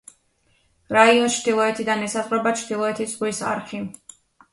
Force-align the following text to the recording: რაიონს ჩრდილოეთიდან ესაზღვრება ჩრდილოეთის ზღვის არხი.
რაიონს 0.95 1.35
ჩრდილოეთიდან 1.35 2.01
ესაზღვრება 2.05 2.53
ჩრდილოეთის 2.63 3.13
ზღვის 3.13 3.43
არხი. 3.51 3.83